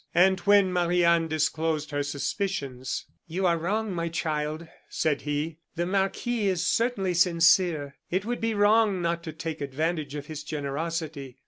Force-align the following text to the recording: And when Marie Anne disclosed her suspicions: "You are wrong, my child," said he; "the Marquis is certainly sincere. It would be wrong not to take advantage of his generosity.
And 0.15 0.39
when 0.39 0.73
Marie 0.73 1.03
Anne 1.05 1.27
disclosed 1.27 1.91
her 1.91 2.01
suspicions: 2.01 3.05
"You 3.27 3.45
are 3.45 3.55
wrong, 3.59 3.93
my 3.93 4.09
child," 4.09 4.67
said 4.89 5.21
he; 5.21 5.59
"the 5.75 5.85
Marquis 5.85 6.47
is 6.47 6.65
certainly 6.65 7.13
sincere. 7.13 7.97
It 8.09 8.25
would 8.25 8.41
be 8.41 8.55
wrong 8.55 9.03
not 9.03 9.21
to 9.25 9.31
take 9.31 9.61
advantage 9.61 10.15
of 10.15 10.25
his 10.25 10.43
generosity. 10.43 11.37